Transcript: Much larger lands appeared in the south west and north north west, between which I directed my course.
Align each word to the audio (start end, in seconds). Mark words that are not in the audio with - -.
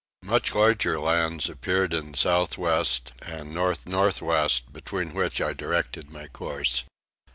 Much 0.23 0.55
larger 0.55 0.97
lands 0.99 1.47
appeared 1.47 1.93
in 1.93 2.13
the 2.13 2.17
south 2.17 2.57
west 2.57 3.13
and 3.21 3.53
north 3.53 3.85
north 3.87 4.19
west, 4.19 4.73
between 4.73 5.13
which 5.13 5.39
I 5.39 5.53
directed 5.53 6.09
my 6.09 6.25
course. 6.27 6.83